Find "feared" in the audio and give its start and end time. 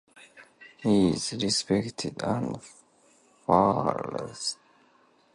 3.45-4.35